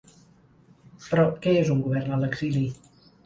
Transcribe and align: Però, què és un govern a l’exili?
Però, 1.09 1.25
què 1.45 1.53
és 1.59 1.69
un 1.75 1.85
govern 1.89 2.17
a 2.17 2.21
l’exili? 2.23 2.65